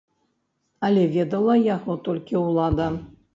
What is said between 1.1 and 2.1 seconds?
ведала яго